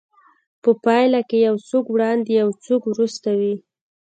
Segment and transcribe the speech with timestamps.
[0.63, 3.55] په پايله کې يو څوک وړاندې او يو څوک وروسته وي.